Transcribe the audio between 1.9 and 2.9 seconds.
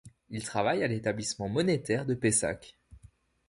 de Pessac.